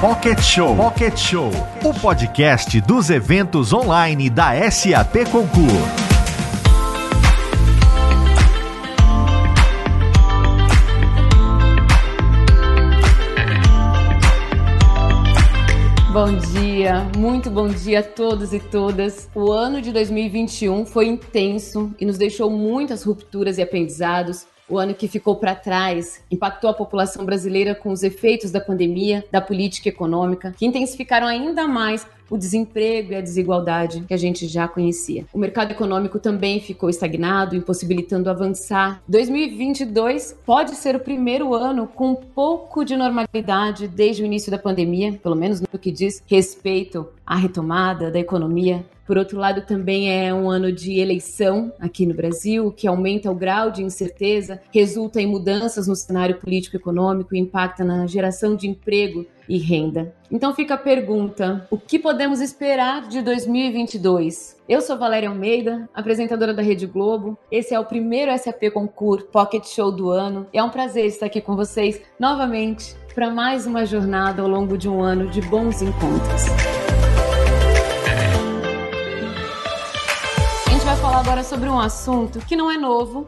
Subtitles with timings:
[0.00, 0.76] Pocket Show.
[0.76, 1.50] Pocket Show,
[1.84, 5.66] o podcast dos eventos online da SAP Concur.
[16.12, 19.28] Bom dia, muito bom dia a todos e todas.
[19.34, 24.94] O ano de 2021 foi intenso e nos deixou muitas rupturas e aprendizados o ano
[24.94, 29.88] que ficou para trás impactou a população brasileira com os efeitos da pandemia, da política
[29.88, 35.24] econômica, que intensificaram ainda mais o desemprego e a desigualdade que a gente já conhecia.
[35.32, 39.02] O mercado econômico também ficou estagnado, impossibilitando avançar.
[39.08, 44.58] 2022 pode ser o primeiro ano com um pouco de normalidade desde o início da
[44.58, 50.12] pandemia, pelo menos no que diz respeito à retomada da economia por outro lado, também
[50.12, 55.18] é um ano de eleição aqui no Brasil, que aumenta o grau de incerteza, resulta
[55.18, 60.14] em mudanças no cenário político-econômico e impacta na geração de emprego e renda.
[60.30, 64.58] Então fica a pergunta: o que podemos esperar de 2022?
[64.68, 67.38] Eu sou Valéria Almeida, apresentadora da Rede Globo.
[67.50, 70.46] Esse é o primeiro SAP Concur Pocket Show do ano.
[70.52, 74.86] É um prazer estar aqui com vocês novamente para mais uma jornada ao longo de
[74.86, 76.77] um ano de bons encontros.
[81.18, 83.26] Falar agora sobre um assunto que não é novo,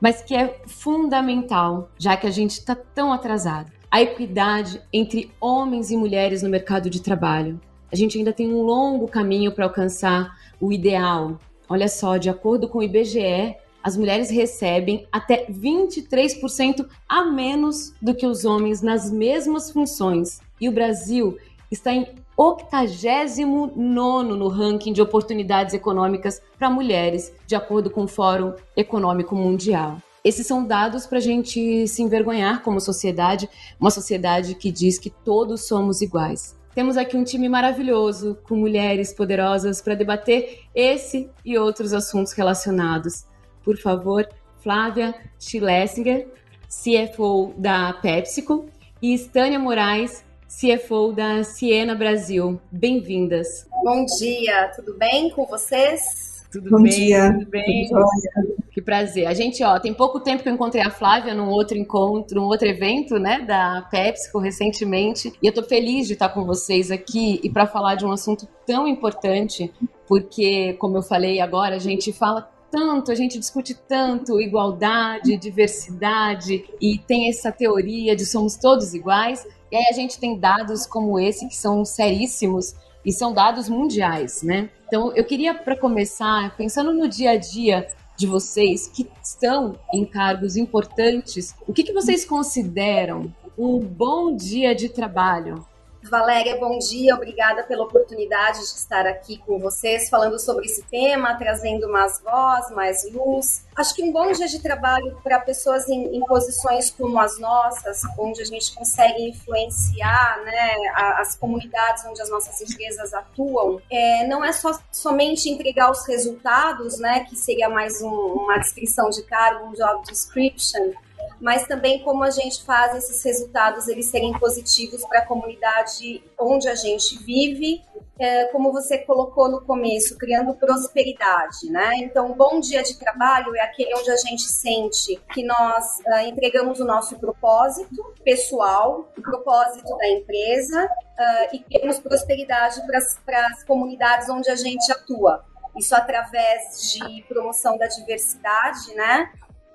[0.00, 3.70] mas que é fundamental, já que a gente está tão atrasado.
[3.90, 7.60] A equidade entre homens e mulheres no mercado de trabalho.
[7.92, 11.38] A gente ainda tem um longo caminho para alcançar o ideal.
[11.68, 18.14] Olha só, de acordo com o IBGE, as mulheres recebem até 23% a menos do
[18.14, 20.40] que os homens nas mesmas funções.
[20.58, 21.36] E o Brasil
[21.70, 22.06] está em
[22.36, 29.96] 89 no ranking de oportunidades econômicas para mulheres, de acordo com o Fórum Econômico Mundial.
[30.22, 33.48] Esses são dados para a gente se envergonhar como sociedade,
[33.80, 36.56] uma sociedade que diz que todos somos iguais.
[36.74, 43.24] Temos aqui um time maravilhoso, com mulheres poderosas para debater esse e outros assuntos relacionados.
[43.62, 44.28] Por favor,
[44.58, 46.28] Flávia Schlesinger,
[46.68, 48.66] CFO da PepsiCo,
[49.00, 52.60] e Estânia Moraes, CFO da Siena Brasil.
[52.70, 53.66] Bem-vindas.
[53.82, 56.46] Bom dia, tudo bem com vocês?
[56.52, 57.32] Tudo Bom bem, dia.
[57.32, 57.88] tudo bem.
[57.88, 59.26] Tudo que prazer.
[59.26, 62.46] A gente, ó, tem pouco tempo que eu encontrei a Flávia num outro encontro, num
[62.46, 67.40] outro evento, né, da PepsiCo recentemente, e eu tô feliz de estar com vocês aqui
[67.42, 69.72] e para falar de um assunto tão importante,
[70.06, 76.62] porque, como eu falei agora, a gente fala tanto, a gente discute tanto igualdade, diversidade
[76.78, 79.46] e tem essa teoria de somos todos iguais.
[79.72, 84.42] E aí a gente tem dados como esse que são seríssimos e são dados mundiais,
[84.42, 84.68] né?
[84.86, 90.04] Então eu queria para começar pensando no dia a dia de vocês que estão em
[90.04, 95.66] cargos importantes, o que, que vocês consideram um bom dia de trabalho?
[96.10, 101.34] Valéria, bom dia, obrigada pela oportunidade de estar aqui com vocês falando sobre esse tema,
[101.34, 103.66] trazendo mais voz, mais luz.
[103.76, 108.02] Acho que um bom dia de trabalho para pessoas em, em, posições como as nossas,
[108.18, 110.74] onde a gente consegue influenciar né,
[111.18, 116.98] as comunidades onde as nossas empresas atuam, é, não é só somente entregar os resultados,
[116.98, 120.92] né, que seria mais um, uma descrição de cargo, um job description,
[121.40, 126.68] mas também como a gente faz esses resultados eles serem positivos para a comunidade onde
[126.68, 127.82] a gente vive,
[128.18, 131.96] é, como você colocou no começo, criando prosperidade, né?
[131.96, 136.26] Então, um bom dia de trabalho é aquele onde a gente sente que nós uh,
[136.26, 143.62] entregamos o nosso propósito pessoal, o propósito da empresa uh, e temos prosperidade para as
[143.64, 145.44] comunidades onde a gente atua.
[145.76, 149.30] Isso através de promoção da diversidade, né?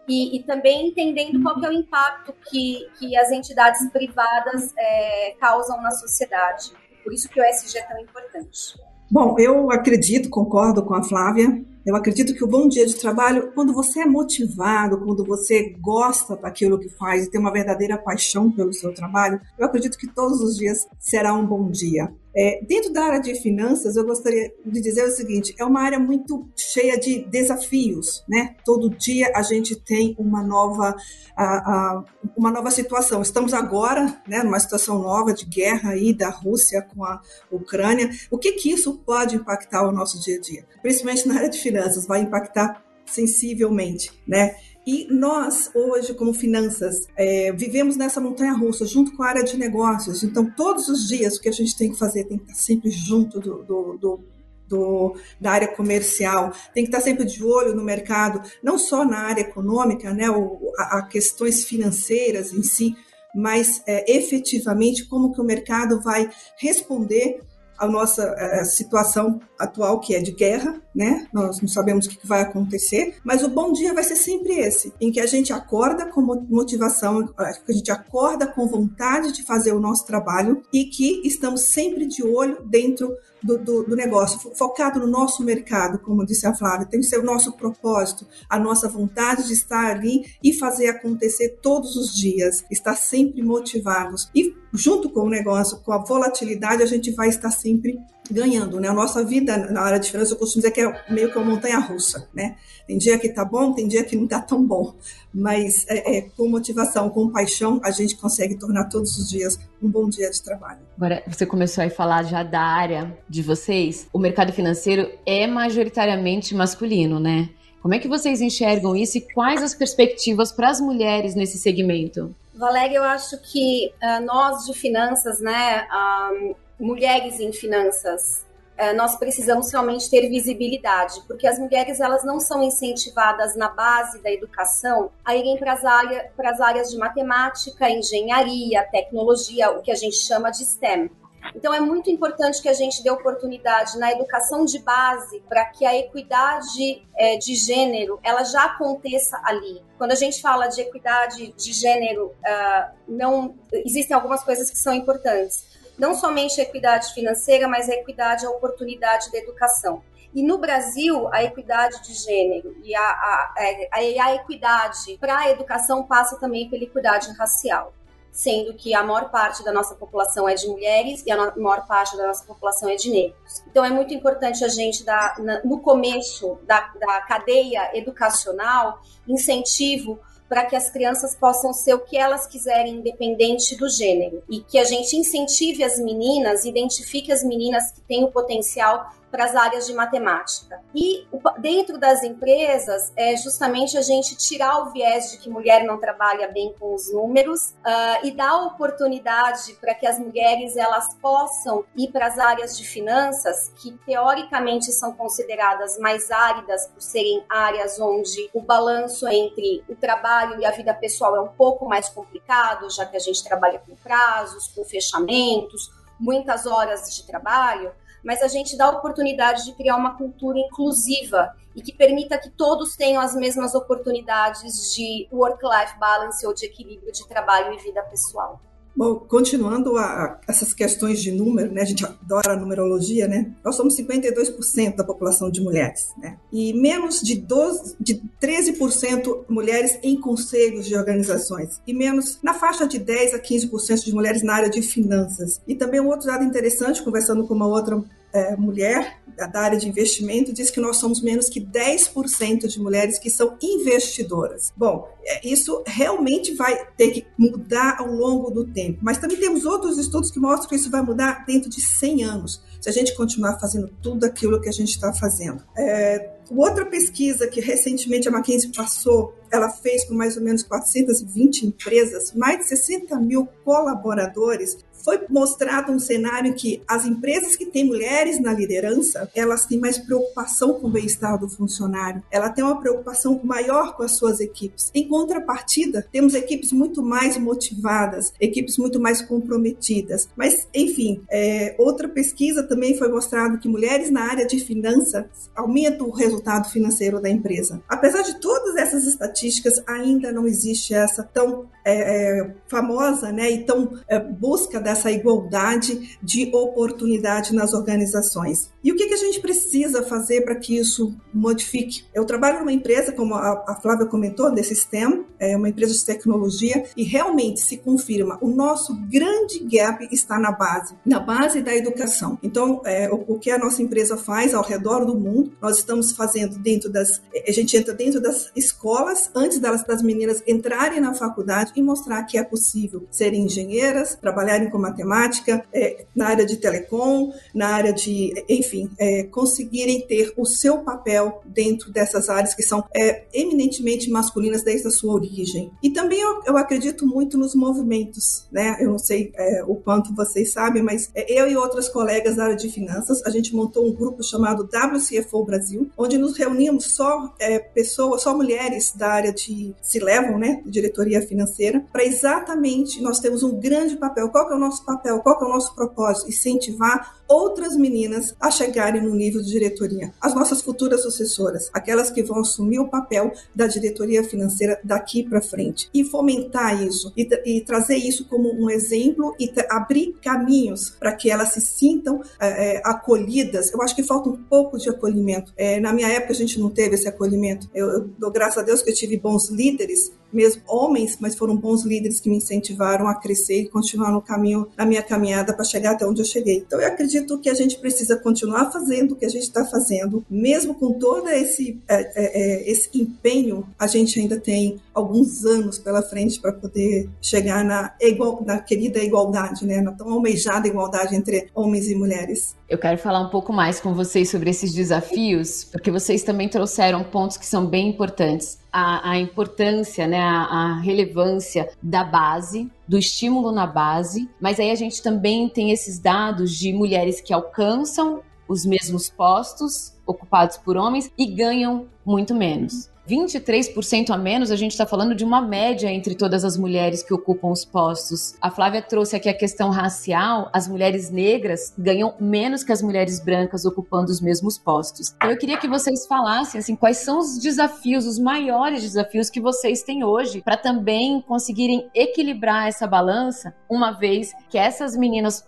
[0.08, 5.82] E, e, também entendendo qual é o impacto que, que as entidades privadas é, causam
[5.82, 6.72] na sociedade.
[7.04, 8.80] Por isso que o ESG é tão importante.
[9.10, 13.52] Bom, eu acredito, concordo com a Flávia, eu acredito que o bom dia de trabalho,
[13.54, 18.52] quando você é motivado, quando você gosta daquilo que faz e tem uma verdadeira paixão
[18.52, 22.14] pelo seu trabalho, eu acredito que todos os dias será um bom dia.
[22.34, 26.00] É, dentro da área de finanças, eu gostaria de dizer o seguinte: é uma área
[26.00, 28.56] muito cheia de desafios, né?
[28.64, 30.96] Todo dia a gente tem uma nova,
[31.36, 32.04] a, a,
[32.38, 33.22] uma nova situação.
[33.22, 37.20] Estamos agora, né, numa situação nova de guerra aí da Rússia com a
[37.52, 38.10] Ucrânia.
[38.30, 40.66] O que que isso pode impactar o nosso dia a dia?
[40.82, 41.71] Principalmente na área de finanças,
[42.08, 44.56] vai impactar sensivelmente, né?
[44.86, 49.56] E nós, hoje, como finanças, é, vivemos nessa montanha russa, junto com a área de
[49.56, 50.24] negócios.
[50.24, 52.90] Então, todos os dias, o que a gente tem que fazer tem que estar sempre
[52.90, 54.20] junto do, do, do,
[54.68, 59.20] do, da área comercial, tem que estar sempre de olho no mercado, não só na
[59.20, 62.96] área econômica, né, o, a, a questões financeiras em si,
[63.36, 66.28] mas é, efetivamente como que o mercado vai
[66.58, 67.40] responder
[67.78, 71.28] a nossa a situação atual, que é de guerra, né?
[71.34, 74.94] Nós não sabemos o que vai acontecer, mas o bom dia vai ser sempre esse,
[75.00, 79.74] em que a gente acorda com motivação, que a gente acorda com vontade de fazer
[79.74, 85.00] o nosso trabalho e que estamos sempre de olho dentro do, do, do, negócio, focado
[85.00, 88.88] no nosso mercado, como disse a Flávia, tem que ser o nosso propósito, a nossa
[88.88, 94.30] vontade de estar ali e fazer acontecer todos os dias, estar sempre motivados.
[94.36, 97.98] E junto com o negócio, com a volatilidade, a gente vai estar sempre
[98.30, 98.88] ganhando, né?
[98.88, 101.52] A nossa vida na área de finanças, eu costumo dizer que é meio que uma
[101.52, 102.56] montanha russa, né?
[102.88, 104.96] Tem dia que tá bom, tem dia que não tá tão bom,
[105.34, 109.90] mas é, é, com motivação, com paixão, a gente consegue tornar todos os dias um
[109.90, 110.80] bom dia de trabalho.
[110.98, 114.08] Agora, você começou a falar já da área de vocês.
[114.12, 117.50] O mercado financeiro é majoritariamente masculino, né?
[117.82, 122.36] Como é que vocês enxergam isso e quais as perspectivas para as mulheres nesse segmento?
[122.54, 128.46] Valéria, eu acho que uh, nós de finanças, né, uh, mulheres em finanças,
[128.80, 134.22] uh, nós precisamos realmente ter visibilidade, porque as mulheres elas não são incentivadas na base
[134.22, 139.96] da educação a irem para as áreas, áreas de matemática, engenharia, tecnologia, o que a
[139.96, 141.10] gente chama de STEM.
[141.56, 145.86] Então, é muito importante que a gente dê oportunidade na educação de base para que
[145.86, 149.84] a equidade é, de gênero ela já aconteça ali.
[149.98, 154.94] Quando a gente fala de equidade de gênero, uh, não existem algumas coisas que são
[154.94, 155.71] importantes.
[155.98, 160.04] Não somente a equidade financeira, mas a equidade, a oportunidade da educação.
[160.34, 163.54] E no Brasil, a equidade de gênero e a, a,
[163.92, 167.94] a, a equidade para a educação passa também pela equidade racial
[168.32, 172.16] sendo que a maior parte da nossa população é de mulheres e a maior parte
[172.16, 173.62] da nossa população é de negros.
[173.68, 175.36] Então é muito importante a gente dar,
[175.66, 180.20] no começo da, da cadeia educacional, incentivo
[180.52, 184.44] para que as crianças possam ser o que elas quiserem, independente do gênero.
[184.50, 189.46] E que a gente incentive as meninas, identifique as meninas que têm o potencial para
[189.46, 190.82] as áreas de matemática.
[190.94, 191.26] E
[191.60, 196.50] dentro das empresas, é justamente a gente tirar o viés de que mulher não trabalha
[196.50, 202.12] bem com os números uh, e dar oportunidade para que as mulheres elas possam ir
[202.12, 208.50] para as áreas de finanças, que teoricamente são consideradas mais áridas por serem áreas onde
[208.54, 213.06] o balanço entre o trabalho e a vida pessoal é um pouco mais complicado, já
[213.06, 215.90] que a gente trabalha com prazos, com fechamentos,
[216.20, 217.92] muitas horas de trabalho
[218.24, 222.50] mas a gente dá a oportunidade de criar uma cultura inclusiva e que permita que
[222.50, 228.02] todos tenham as mesmas oportunidades de work-life balance ou de equilíbrio de trabalho e vida
[228.04, 228.60] pessoal.
[228.96, 231.82] Bom, continuando a, a, essas questões de número, né?
[231.82, 233.52] A gente adora a numerologia, né?
[233.64, 236.38] Nós somos 52% da população de mulheres, né?
[236.52, 242.86] E menos de 12, de 13% mulheres em conselhos de organizações e menos na faixa
[242.86, 245.62] de 10 a 15% de mulheres na área de finanças.
[245.68, 248.04] E também um outro dado interessante, conversando com uma outra
[248.34, 253.18] é, mulher da área de investimento diz que nós somos menos que 10% de mulheres
[253.18, 254.72] que são investidoras.
[254.76, 255.08] Bom,
[255.44, 260.32] isso realmente vai ter que mudar ao longo do tempo, mas também temos outros estudos
[260.32, 263.90] que mostram que isso vai mudar dentro de 100 anos, se a gente continuar fazendo
[264.02, 265.64] tudo aquilo que a gente está fazendo.
[265.78, 271.68] É, outra pesquisa que recentemente a McKinsey passou, ela fez com mais ou menos 420
[271.68, 277.86] empresas, mais de 60 mil colaboradores, foi mostrado um cenário que as empresas que têm
[277.86, 282.80] mulheres na liderança, elas têm mais preocupação com o bem-estar do funcionário, ela tem uma
[282.80, 284.92] preocupação maior com as suas equipes.
[285.12, 290.30] Contrapartida, temos equipes muito mais motivadas, equipes muito mais comprometidas.
[290.38, 296.08] Mas, enfim, é, outra pesquisa também foi mostrado que mulheres na área de finanças aumentam
[296.08, 297.84] o resultado financeiro da empresa.
[297.90, 303.66] Apesar de todas essas estatísticas, ainda não existe essa tão é, é, famosa né, e
[303.66, 308.72] tão é, busca dessa igualdade de oportunidade nas organizações.
[308.84, 312.06] E o que, que a gente precisa fazer para que isso modifique?
[312.14, 316.06] Eu trabalho numa empresa, como a, a Flávia comentou, desse STEM, é uma empresa de
[316.06, 321.76] tecnologia, e realmente se confirma, o nosso grande gap está na base, na base da
[321.76, 322.38] educação.
[322.44, 326.12] Então, é, o, o, que a nossa empresa faz ao redor do mundo, nós estamos
[326.12, 331.14] fazendo dentro das, a gente entra dentro das escolas, antes delas, das meninas entrarem na
[331.14, 336.58] faculdade e mostrar que é possível serem engenheiras, trabalharem com matemática, é, na área de
[336.58, 342.62] telecom, na área de, enfim, é, conseguirem ter o seu papel dentro dessas áreas que
[342.62, 345.72] são é, eminentemente masculinas desde sua origem.
[345.82, 348.78] E também eu, eu acredito muito nos movimentos, né?
[348.80, 352.46] Eu não sei é, o quanto vocês sabem, mas é, eu e outras colegas da
[352.46, 357.34] área de finanças, a gente montou um grupo chamado WCFO Brasil, onde nos reunimos só
[357.40, 363.20] é, pessoas, só mulheres da área de se levam, né, diretoria financeira, para exatamente nós
[363.20, 364.30] temos um grande papel.
[364.30, 365.20] Qual que é o nosso papel?
[365.20, 366.30] Qual que é o nosso propósito?
[366.30, 372.22] Incentivar outras meninas a chegarem no nível de diretoria, as nossas futuras sucessoras, aquelas que
[372.22, 377.62] vão assumir o papel da diretoria financeira daqui para frente e fomentar isso e, e,
[377.62, 382.82] trazer isso como um exemplo e abrir caminhos para que elas se sintam é, é,
[382.84, 383.72] acolhidas.
[383.72, 385.54] Eu acho que falta um pouco de acolhimento.
[385.56, 387.70] É, na minha época a gente não teve esse acolhimento.
[387.74, 391.56] Eu, eu dou graças a Deus que eu tive bons líderes mesmo homens, mas foram
[391.56, 395.66] bons líderes que me incentivaram a crescer e continuar no caminho, na minha caminhada para
[395.66, 396.58] chegar até onde eu cheguei.
[396.58, 400.26] Então eu acredito que a gente precisa continuar fazendo o que a gente está fazendo,
[400.30, 405.78] mesmo com todo esse, é, é, é, esse empenho, a gente ainda tem alguns anos
[405.78, 409.82] pela frente para poder chegar na, igual, na querida igualdade, né?
[409.82, 412.56] na tão almejada igualdade entre homens e mulheres.
[412.72, 417.04] Eu quero falar um pouco mais com vocês sobre esses desafios, porque vocês também trouxeram
[417.04, 422.98] pontos que são bem importantes a, a importância, né, a, a relevância da base, do
[422.98, 428.22] estímulo na base, mas aí a gente também tem esses dados de mulheres que alcançam
[428.48, 432.90] os mesmos postos ocupados por homens e ganham muito menos.
[433.12, 437.14] 23% a menos, a gente está falando de uma média entre todas as mulheres que
[437.14, 438.36] ocupam os postos.
[438.40, 443.20] A Flávia trouxe aqui a questão racial: as mulheres negras ganham menos que as mulheres
[443.20, 445.14] brancas ocupando os mesmos postos.
[445.18, 449.42] Então eu queria que vocês falassem assim, quais são os desafios, os maiores desafios que
[449.42, 455.46] vocês têm hoje para também conseguirem equilibrar essa balança, uma vez que essas meninas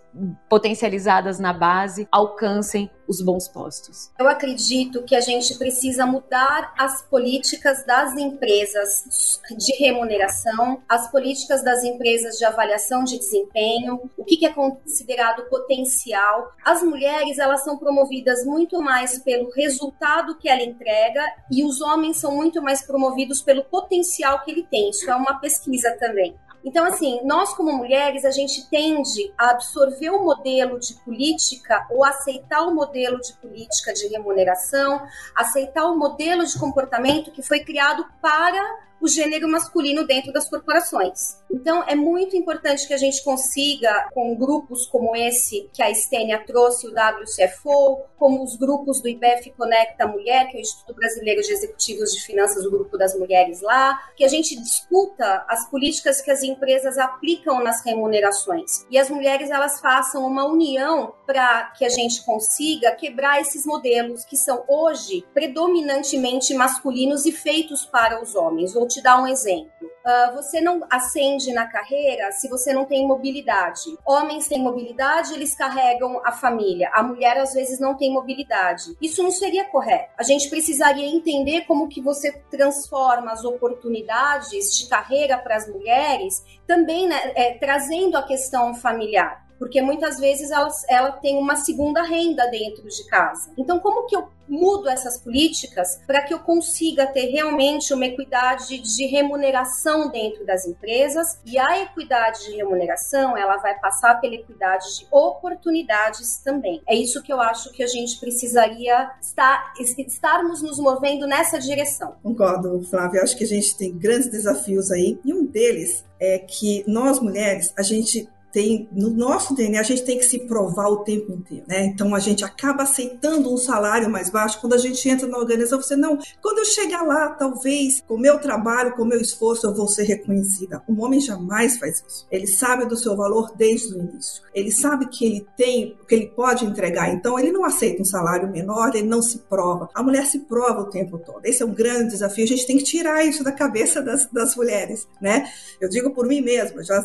[0.48, 4.10] potencializadas na base alcancem os bons postos.
[4.18, 11.62] Eu acredito que a gente precisa mudar as políticas das empresas de remuneração, as políticas
[11.62, 16.52] das empresas de avaliação de desempenho, o que é considerado potencial.
[16.64, 22.16] As mulheres elas são promovidas muito mais pelo resultado que ela entrega e os homens
[22.16, 24.90] são muito mais promovidos pelo potencial que ele tem.
[24.90, 26.34] Isso é uma pesquisa também.
[26.64, 32.02] Então, assim, nós como mulheres, a gente tende a absorver o modelo de política ou
[32.02, 35.06] aceitar o modelo de política de remuneração,
[35.36, 41.36] aceitar o modelo de comportamento que foi criado para o gênero masculino dentro das corporações.
[41.52, 46.42] Então, é muito importante que a gente consiga, com grupos como esse que a Estênia
[46.46, 51.42] trouxe, o WCFO, como os grupos do IBEF Conecta Mulher, que é o Instituto Brasileiro
[51.42, 56.22] de Executivos de Finanças, o grupo das mulheres lá, que a gente discuta as políticas
[56.22, 58.86] que as empresas aplicam nas remunerações.
[58.90, 64.24] E as mulheres, elas façam uma união para que a gente consiga quebrar esses modelos
[64.24, 69.70] que são hoje predominantemente masculinos e feitos para os homens, ou te dar um exemplo.
[69.82, 73.96] Uh, você não ascende na carreira se você não tem mobilidade.
[74.06, 76.90] Homens têm mobilidade, eles carregam a família.
[76.92, 78.94] A mulher às vezes não tem mobilidade.
[79.00, 80.12] Isso não seria correto.
[80.18, 86.44] A gente precisaria entender como que você transforma as oportunidades de carreira para as mulheres,
[86.66, 92.02] também né, é, trazendo a questão familiar porque muitas vezes ela, ela tem uma segunda
[92.02, 93.52] renda dentro de casa.
[93.56, 98.78] Então, como que eu mudo essas políticas para que eu consiga ter realmente uma equidade
[98.78, 104.98] de remuneração dentro das empresas e a equidade de remuneração ela vai passar pela equidade
[104.98, 106.82] de oportunidades também.
[106.86, 112.16] É isso que eu acho que a gente precisaria estar estarmos nos movendo nessa direção.
[112.22, 113.22] Concordo, Flávia.
[113.22, 117.72] Acho que a gente tem grandes desafios aí e um deles é que nós mulheres
[117.76, 121.64] a gente tem no nosso DNA a gente tem que se provar o tempo inteiro,
[121.66, 121.86] né?
[121.86, 125.82] Então a gente acaba aceitando um salário mais baixo quando a gente entra na organização.
[125.82, 129.88] Você não, quando eu chegar lá, talvez com meu trabalho, com meu esforço, eu vou
[129.88, 130.80] ser reconhecida.
[130.88, 132.28] Um homem jamais faz isso.
[132.30, 134.44] Ele sabe do seu valor desde o início.
[134.54, 137.12] Ele sabe que ele tem, que ele pode entregar.
[137.12, 139.88] Então ele não aceita um salário menor, ele não se prova.
[139.92, 141.44] A mulher se prova o tempo todo.
[141.44, 142.44] Esse é um grande desafio.
[142.44, 145.50] A gente tem que tirar isso da cabeça das, das mulheres, né?
[145.80, 146.84] Eu digo por mim mesma.
[146.84, 147.04] Já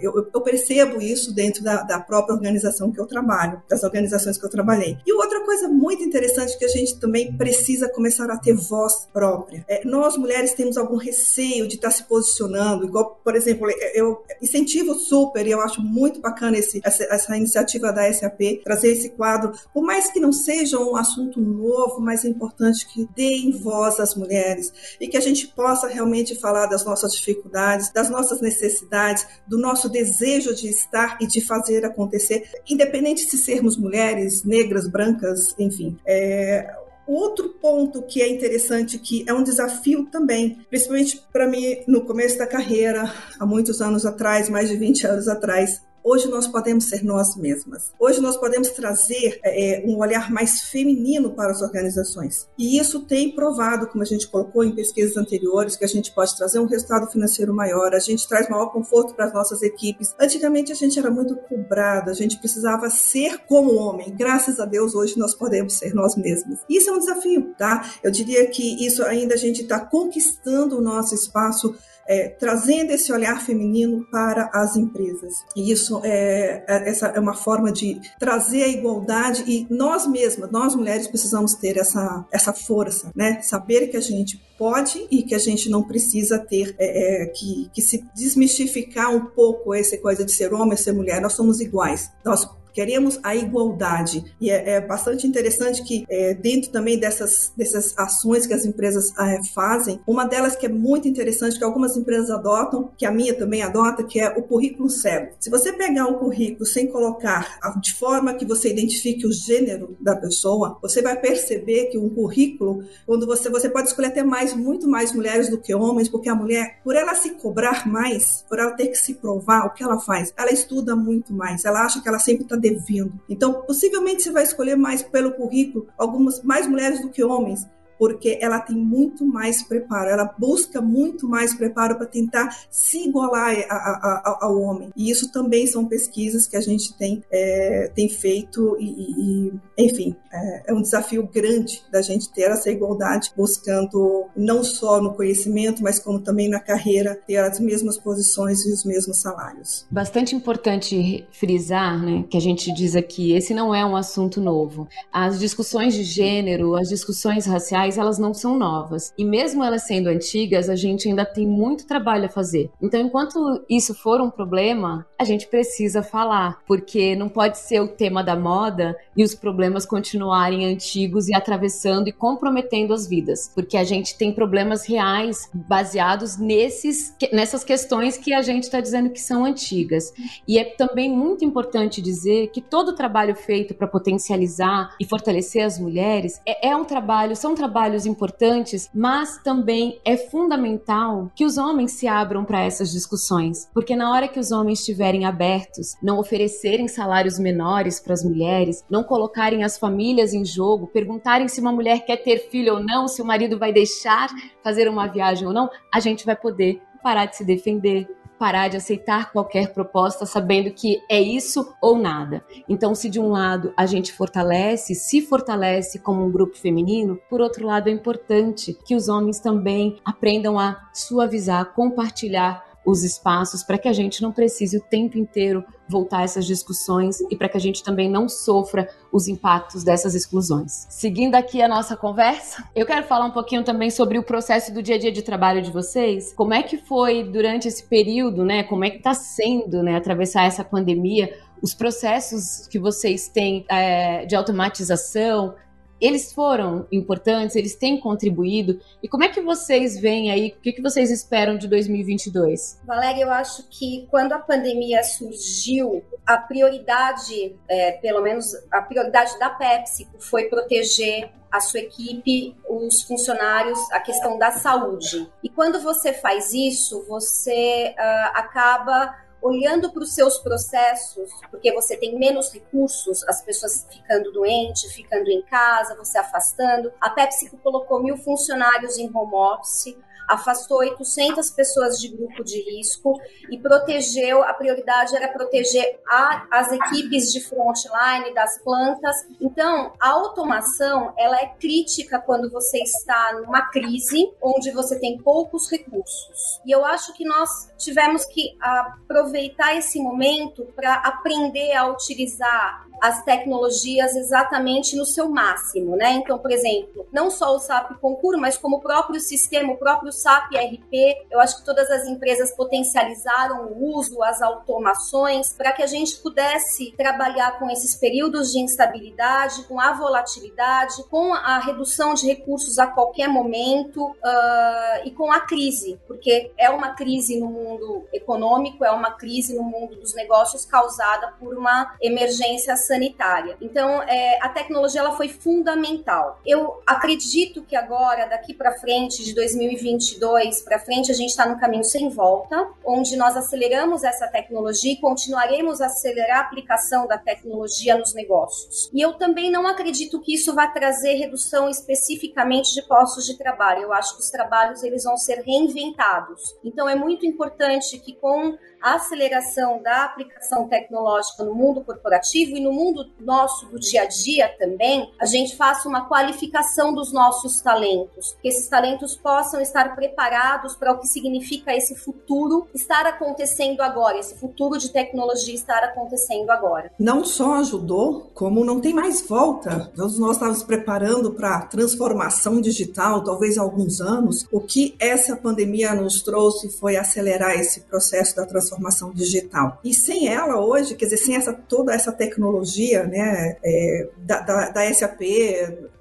[0.00, 4.44] eu, eu, percebo isso dentro da, da, própria organização que eu trabalho, das organizações que
[4.44, 4.96] eu trabalhei.
[5.06, 9.64] E outra coisa muito interessante que a gente também precisa começar a ter voz própria.
[9.68, 14.94] É, nós mulheres temos algum receio de estar se posicionando, igual, por exemplo, eu incentivo
[14.94, 19.52] super e eu acho muito bacana esse, essa, essa iniciativa da SAP, trazer esse quadro,
[19.72, 24.14] por mais que não seja um assunto novo, mas é importante que deem voz às
[24.14, 29.58] mulheres e que a gente possa realmente falar das nossas dificuldades, das nossas necessidades, do
[29.60, 35.98] nosso desejo de estar e de fazer acontecer, independente de sermos mulheres, negras, brancas, enfim.
[36.06, 36.74] É,
[37.06, 42.38] outro ponto que é interessante, que é um desafio também, principalmente para mim no começo
[42.38, 47.04] da carreira, há muitos anos atrás, mais de 20 anos atrás, Hoje nós podemos ser
[47.04, 47.92] nós mesmas.
[47.98, 52.48] Hoje nós podemos trazer é, um olhar mais feminino para as organizações.
[52.58, 56.34] E isso tem provado, como a gente colocou em pesquisas anteriores, que a gente pode
[56.36, 60.14] trazer um resultado financeiro maior, a gente traz maior conforto para as nossas equipes.
[60.18, 64.14] Antigamente a gente era muito cobrado, a gente precisava ser como homem.
[64.16, 66.60] Graças a Deus hoje nós podemos ser nós mesmos.
[66.68, 67.90] Isso é um desafio, tá?
[68.02, 71.74] Eu diria que isso ainda a gente está conquistando o nosso espaço
[72.08, 75.44] é, trazendo esse olhar feminino para as empresas.
[75.54, 80.50] E isso é, é, essa é uma forma de trazer a igualdade e nós mesmas,
[80.50, 83.40] nós mulheres, precisamos ter essa, essa força, né?
[83.42, 87.70] Saber que a gente pode e que a gente não precisa ter é, é que,
[87.72, 91.20] que se desmistificar um pouco essa coisa de ser homem, ser mulher.
[91.20, 92.10] Nós somos iguais.
[92.24, 94.24] Nós Queremos a igualdade.
[94.40, 99.16] E é, é bastante interessante que, é, dentro também dessas, dessas ações que as empresas
[99.18, 103.34] é, fazem, uma delas que é muito interessante, que algumas empresas adotam, que a minha
[103.34, 105.32] também adota, que é o currículo cego.
[105.38, 110.16] Se você pegar um currículo sem colocar de forma que você identifique o gênero da
[110.16, 114.88] pessoa, você vai perceber que um currículo, quando você, você pode escolher até mais, muito
[114.88, 118.72] mais mulheres do que homens, porque a mulher, por ela se cobrar mais, por ela
[118.72, 120.32] ter que se provar, o que ela faz?
[120.36, 123.20] Ela estuda muito mais, ela acha que ela sempre está devendo.
[123.28, 127.66] Então, possivelmente você vai escolher mais pelo currículo algumas mais mulheres do que homens,
[128.00, 133.54] porque ela tem muito mais preparo, ela busca muito mais preparo para tentar se igualar
[133.68, 134.90] a, a, a, ao homem.
[134.96, 140.16] E isso também são pesquisas que a gente tem, é, tem feito e, e enfim,
[140.32, 145.82] é, é, um desafio grande da gente ter essa igualdade, buscando não só no conhecimento,
[145.82, 149.86] mas como também na carreira ter as mesmas posições e os mesmos salários.
[149.90, 154.88] Bastante importante frisar, né, que a gente diz aqui, esse não é um assunto novo.
[155.12, 159.12] As discussões de gênero, as discussões raciais mas elas não são novas.
[159.18, 162.70] E mesmo elas sendo antigas, a gente ainda tem muito trabalho a fazer.
[162.80, 167.88] Então, enquanto isso for um problema, a gente precisa falar, porque não pode ser o
[167.88, 173.76] tema da moda e os problemas continuarem antigos e atravessando e comprometendo as vidas, porque
[173.76, 179.20] a gente tem problemas reais baseados nesses, nessas questões que a gente está dizendo que
[179.20, 180.10] são antigas.
[180.48, 185.66] E é também muito importante dizer que todo o trabalho feito para potencializar e fortalecer
[185.66, 191.58] as mulheres é, é um trabalho, são trabalhos importantes, mas também é fundamental que os
[191.58, 196.18] homens se abram para essas discussões, porque na hora que os homens estiverem abertos, não
[196.18, 201.72] oferecerem salários menores para as mulheres, não colocarem as famílias em jogo, perguntarem se uma
[201.72, 204.28] mulher quer ter filho ou não, se o marido vai deixar
[204.62, 208.76] fazer uma viagem ou não, a gente vai poder parar de se defender, parar de
[208.76, 212.44] aceitar qualquer proposta sabendo que é isso ou nada.
[212.68, 217.40] Então, se de um lado a gente fortalece, se fortalece como um grupo feminino, por
[217.40, 223.78] outro lado é importante que os homens também aprendam a suavizar, compartilhar os espaços para
[223.78, 227.56] que a gente não precise o tempo inteiro voltar a essas discussões e para que
[227.56, 230.86] a gente também não sofra os impactos dessas exclusões.
[230.88, 234.82] Seguindo aqui a nossa conversa, eu quero falar um pouquinho também sobre o processo do
[234.82, 236.32] dia a dia de trabalho de vocês.
[236.32, 238.62] Como é que foi durante esse período, né?
[238.62, 239.96] Como é que está sendo, né?
[239.96, 245.54] Atravessar essa pandemia, os processos que vocês têm é, de automatização,
[246.00, 248.80] eles foram importantes, eles têm contribuído.
[249.02, 252.80] E como é que vocês veem aí, o que, que vocês esperam de 2022?
[252.84, 259.38] Valéria, eu acho que quando a pandemia surgiu, a prioridade, é, pelo menos a prioridade
[259.38, 265.28] da PepsiCo foi proteger a sua equipe, os funcionários, a questão da saúde.
[265.42, 271.96] E quando você faz isso, você uh, acaba olhando para os seus processos, porque você
[271.96, 276.92] tem menos recursos, as pessoas ficando doentes, ficando em casa, você afastando.
[277.00, 279.96] A Pepsi colocou mil funcionários em home office,
[280.30, 286.72] afastou 800 pessoas de grupo de risco e protegeu, a prioridade era proteger a, as
[286.72, 289.16] equipes de frontline das plantas.
[289.40, 295.68] Então, a automação, ela é crítica quando você está numa crise onde você tem poucos
[295.70, 296.60] recursos.
[296.64, 303.22] E eu acho que nós tivemos que aproveitar esse momento para aprender a utilizar as
[303.24, 306.12] tecnologias exatamente no seu máximo, né?
[306.12, 310.12] Então, por exemplo, não só o SAP Concur, mas como o próprio sistema, o próprio
[310.12, 315.82] SAP RP, eu acho que todas as empresas potencializaram o uso, as automações, para que
[315.82, 322.14] a gente pudesse trabalhar com esses períodos de instabilidade, com a volatilidade, com a redução
[322.14, 327.46] de recursos a qualquer momento uh, e com a crise, porque é uma crise no
[327.46, 333.56] mundo econômico, é uma crise no mundo dos negócios causada por uma emergência sanitária.
[333.60, 336.40] Então, é, a tecnologia ela foi fundamental.
[336.44, 341.58] Eu acredito que agora, daqui para frente, de 2022 para frente, a gente está no
[341.58, 347.16] caminho sem volta, onde nós aceleramos essa tecnologia e continuaremos a acelerar a aplicação da
[347.16, 348.90] tecnologia nos negócios.
[348.92, 353.82] E eu também não acredito que isso vai trazer redução especificamente de postos de trabalho.
[353.82, 356.56] Eu acho que os trabalhos eles vão ser reinventados.
[356.64, 362.60] Então é muito importante que com a aceleração da aplicação tecnológica no mundo corporativo e
[362.60, 362.79] no mundo
[363.20, 368.48] nosso do dia a dia também, a gente faça uma qualificação dos nossos talentos, que
[368.48, 374.34] esses talentos possam estar preparados para o que significa esse futuro estar acontecendo agora, esse
[374.38, 376.90] futuro de tecnologia estar acontecendo agora.
[376.98, 379.90] Não só ajudou, como não tem mais volta.
[379.94, 384.46] Todos nós estávamos preparando para a transformação digital, talvez há alguns anos.
[384.50, 389.78] O que essa pandemia nos trouxe foi acelerar esse processo da transformação digital.
[389.84, 392.69] E sem ela hoje, quer dizer, sem essa, toda essa tecnologia
[393.06, 395.20] né, é, da, da, da SAP,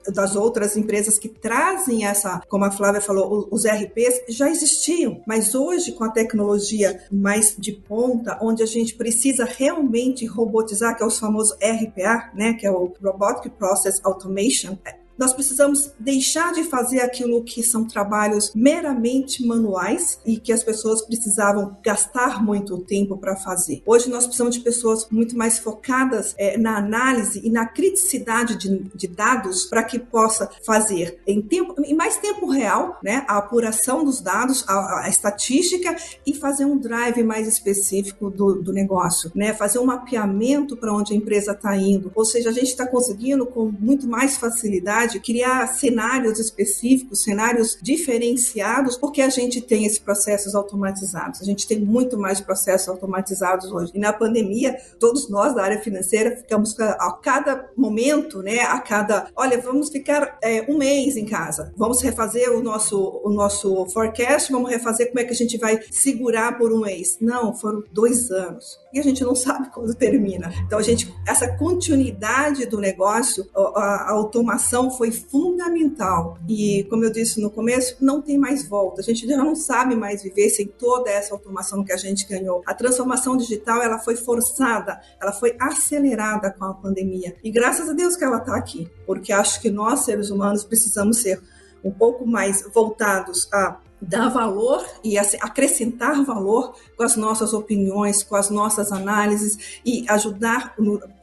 [0.08, 5.54] das outras empresas que trazem essa, como a Flávia falou, os RPs já existiam, mas
[5.54, 11.06] hoje com a tecnologia mais de ponta, onde a gente precisa realmente robotizar, que é
[11.06, 14.78] o famoso RPA, né, que é o Robotic Process Automation,
[15.20, 21.02] nós precisamos deixar de fazer aquilo que são trabalhos meramente manuais e que as pessoas
[21.02, 23.84] precisavam gastar muito tempo para fazer.
[23.86, 28.80] Hoje nós precisamos de pessoas muito mais focadas é, na análise e na criticidade de,
[28.96, 34.06] de dados para que possa fazer em tempo, em mais tempo real, né, a apuração
[34.06, 39.54] dos dados, a, a estatística e fazer um drive mais específico do, do negócio, né,
[39.54, 42.10] fazer um mapeamento para onde a empresa está indo.
[42.16, 48.98] Ou seja, a gente está conseguindo com muito mais facilidade criar cenários específicos, cenários diferenciados,
[48.98, 51.42] porque a gente tem esses processos automatizados.
[51.42, 53.94] A gente tem muito mais processos automatizados hoje.
[53.96, 59.28] E na pandemia, todos nós da área financeira ficamos a cada momento, né, a cada,
[59.36, 64.52] olha, vamos ficar é, um mês em casa, vamos refazer o nosso, o nosso forecast,
[64.52, 67.18] vamos refazer como é que a gente vai segurar por um mês.
[67.22, 70.52] Não, foram dois anos e a gente não sabe quando termina.
[70.66, 76.38] Então, a gente, essa continuidade do negócio, a, a, automação foi fundamental.
[76.48, 79.02] E, como eu disse no começo, não tem mais volta.
[79.02, 82.62] A gente já não sabe mais viver sem toda essa automação que a gente ganhou.
[82.66, 87.36] A transformação digital, ela foi forçada, ela foi acelerada com a pandemia.
[87.44, 91.18] E graças a Deus que ela está aqui, porque acho que nós, seres humanos, precisamos
[91.22, 91.42] ser
[91.84, 98.36] um pouco mais voltados a dar valor e acrescentar valor com as nossas opiniões, com
[98.36, 100.76] as nossas análises e ajudar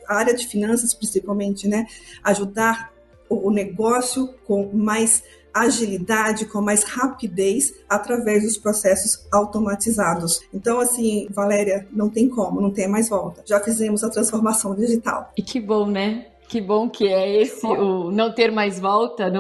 [0.07, 1.87] a área de finanças principalmente, né,
[2.23, 2.93] ajudar
[3.29, 10.41] o negócio com mais agilidade, com mais rapidez através dos processos automatizados.
[10.53, 13.43] Então, assim, Valéria, não tem como, não tem mais volta.
[13.47, 15.33] Já fizemos a transformação digital.
[15.35, 16.27] E que bom, né?
[16.49, 19.31] Que bom que é esse o não ter mais volta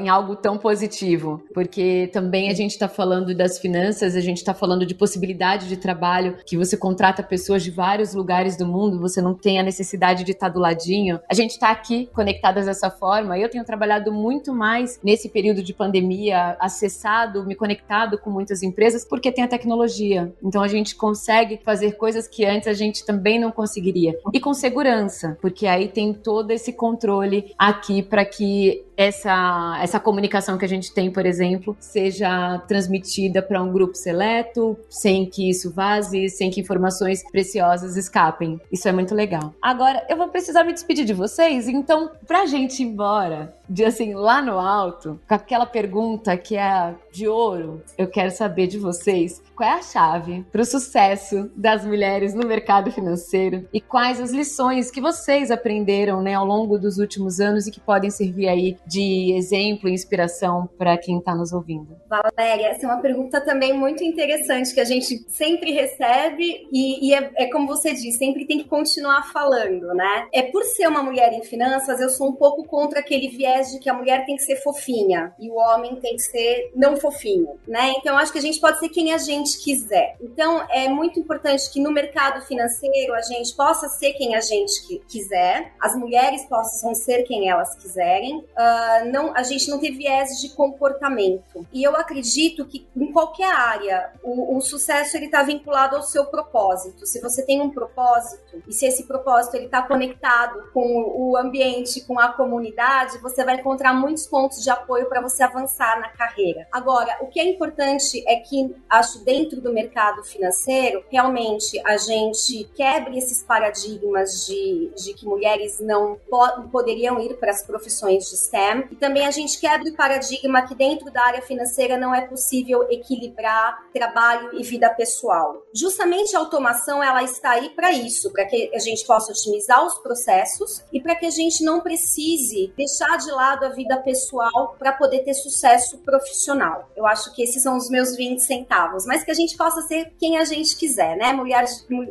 [0.00, 4.52] em algo tão positivo, porque também a gente está falando das finanças, a gente está
[4.52, 9.22] falando de possibilidade de trabalho, que você contrata pessoas de vários lugares do mundo, você
[9.22, 11.20] não tem a necessidade de estar tá do ladinho.
[11.28, 13.38] A gente está aqui conectadas dessa forma.
[13.38, 19.04] Eu tenho trabalhado muito mais nesse período de pandemia, acessado, me conectado com muitas empresas,
[19.04, 20.32] porque tem a tecnologia.
[20.42, 24.18] Então a gente consegue fazer coisas que antes a gente também não conseguiria.
[24.32, 30.00] E com segurança, porque aí tem todo todo esse controle aqui para que essa, essa
[30.00, 35.48] comunicação que a gente tem, por exemplo, seja transmitida para um grupo seleto, sem que
[35.48, 38.60] isso vaze, sem que informações preciosas escapem.
[38.72, 39.54] Isso é muito legal.
[39.62, 43.84] Agora, eu vou precisar me despedir de vocês, então, para a gente ir embora, de
[43.84, 48.78] assim, lá no alto, com aquela pergunta que é de ouro, eu quero saber de
[48.78, 54.20] vocês qual é a chave para o sucesso das mulheres no mercado financeiro e quais
[54.20, 58.48] as lições que vocês aprenderam né, ao longo dos últimos anos e que podem servir
[58.48, 61.96] aí de exemplo e inspiração para quem está nos ouvindo.
[62.08, 67.14] Valéria, essa é uma pergunta também muito interessante que a gente sempre recebe e, e
[67.14, 70.28] é, é como você disse, sempre tem que continuar falando, né?
[70.32, 73.78] É por ser uma mulher em finanças, eu sou um pouco contra aquele viés de
[73.78, 77.58] que a mulher tem que ser fofinha e o homem tem que ser não fofinho,
[77.66, 77.92] né?
[77.98, 80.16] Então acho que a gente pode ser quem a gente quiser.
[80.20, 84.98] Então, é muito importante que no mercado financeiro a gente possa ser quem a gente
[85.08, 89.98] quiser, as mulheres possam ser quem elas quiserem, uh, uh, não, a gente não teve
[89.98, 91.66] viés de comportamento.
[91.72, 96.26] E eu acredito que em qualquer área o, o sucesso ele está vinculado ao seu
[96.26, 97.06] propósito.
[97.06, 100.82] Se você tem um propósito e se esse propósito ele está conectado com
[101.16, 106.00] o ambiente, com a comunidade, você vai encontrar muitos pontos de apoio para você avançar
[106.00, 106.66] na carreira.
[106.72, 112.64] Agora, o que é importante é que acho dentro do mercado financeiro realmente a gente
[112.74, 116.38] quebre esses paradigmas de, de que mulheres não po
[116.70, 120.74] poderiam ir para as profissões de STEM e também a gente quebra o paradigma que
[120.74, 125.62] dentro da área financeira não é possível equilibrar trabalho e vida pessoal.
[125.72, 129.98] Justamente a automação ela está aí para isso, para que a gente possa otimizar os
[129.98, 134.92] processos e para que a gente não precise deixar de lado a vida pessoal para
[134.92, 136.88] poder ter sucesso profissional.
[136.96, 140.12] Eu acho que esses são os meus 20 centavos, mas que a gente possa ser
[140.18, 141.32] quem a gente quiser, né?
[141.32, 141.64] Mulher,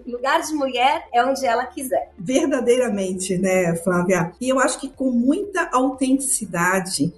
[0.06, 2.12] lugar de mulher é onde ela quiser.
[2.18, 4.32] Verdadeiramente, né, Flávia?
[4.40, 6.47] E eu acho que com muita autenticidade,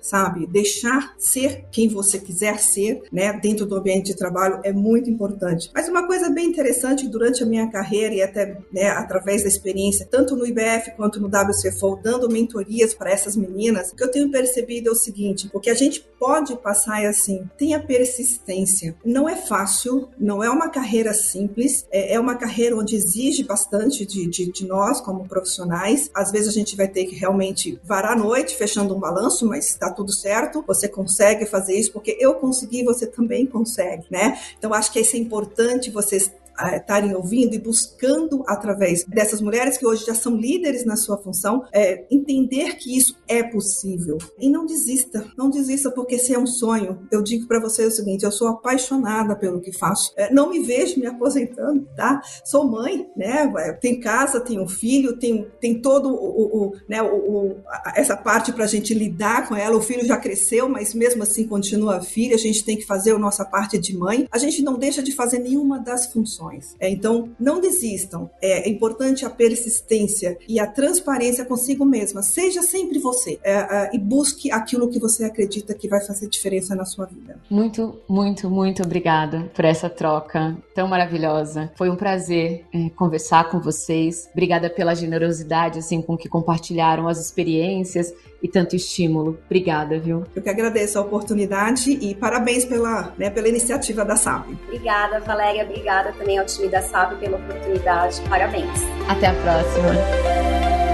[0.01, 0.47] sabe?
[0.47, 5.69] Deixar ser quem você quiser ser, né, dentro do ambiente de trabalho é muito importante.
[5.73, 10.07] Mas uma coisa bem interessante durante a minha carreira e até né, através da experiência,
[10.09, 14.31] tanto no IBF quanto no WCFO, dando mentorias para essas meninas, o que eu tenho
[14.31, 18.95] percebido é o seguinte: o que a gente pode passar é assim, tenha persistência.
[19.03, 24.05] Não é fácil, não é uma carreira simples, é, é uma carreira onde exige bastante
[24.05, 26.09] de, de, de nós como profissionais.
[26.13, 29.67] Às vezes a gente vai ter que realmente varar a noite fechando um balanço, mas
[29.67, 34.39] está tudo certo, você consegue fazer isso, porque eu consegui, você também consegue, né?
[34.57, 36.31] Então acho que isso é importante vocês
[36.75, 41.63] estarem ouvindo e buscando através dessas mulheres que hoje já são líderes na sua função,
[41.71, 44.17] é, entender que isso é possível.
[44.37, 46.99] E não desista, não desista porque se é um sonho.
[47.11, 50.11] Eu digo para você o seguinte: eu sou apaixonada pelo que faço.
[50.15, 52.21] É, não me vejo me aposentando, tá?
[52.43, 53.47] Sou mãe, né?
[53.81, 57.55] Tem casa, tenho filho, tem, tem todo o, o né, o, o,
[57.95, 59.77] essa parte para a gente lidar com ela.
[59.77, 62.35] O filho já cresceu, mas mesmo assim continua filho.
[62.35, 64.27] A gente tem que fazer a nossa parte de mãe.
[64.31, 66.48] A gente não deixa de fazer nenhuma das funções.
[66.79, 68.29] É, então, não desistam.
[68.41, 72.21] É, é, importante a persistência e a transparência consigo mesma.
[72.21, 76.75] Seja sempre você é, é, e busque aquilo que você acredita que vai fazer diferença
[76.75, 77.39] na sua vida.
[77.49, 81.71] Muito, muito, muito obrigada por essa troca tão maravilhosa.
[81.75, 84.27] Foi um prazer é, conversar com vocês.
[84.31, 89.39] Obrigada pela generosidade assim com que compartilharam as experiências e tanto estímulo.
[89.45, 90.23] Obrigada, viu?
[90.35, 94.47] Eu que agradeço a oportunidade e parabéns pela, né, pela iniciativa da SAP.
[94.67, 95.63] Obrigada, Valéria.
[95.63, 98.21] Obrigada também ao time da SAP pela oportunidade.
[98.29, 98.79] Parabéns.
[99.07, 100.88] Até a próxima.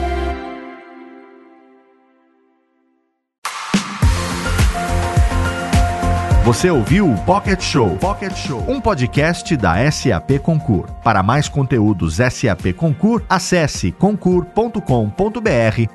[6.45, 10.85] Você ouviu o Pocket Show, Pocket Show, um podcast da SAP Concur.
[11.03, 14.79] Para mais conteúdos SAP Concur, acesse concur.com.br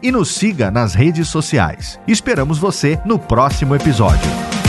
[0.03, 2.01] e nos siga nas redes sociais.
[2.05, 4.60] Esperamos você no próximo episódio.